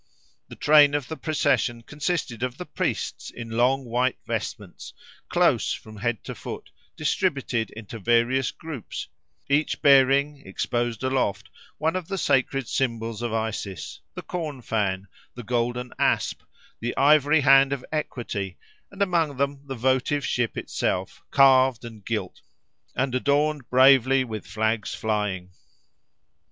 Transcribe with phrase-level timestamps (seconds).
[0.47, 4.95] The train of the procession consisted of the priests in long white vestments,
[5.29, 9.09] close from head to foot, distributed into various groups,
[9.47, 15.93] each bearing, exposed aloft, one of the sacred symbols of Isis—the corn fan, the golden
[15.99, 16.41] asp,
[16.79, 18.57] the ivory hand of equity,
[18.89, 22.41] and among them the votive ship itself, carved and gilt,
[22.95, 25.51] and adorned bravely with flags flying.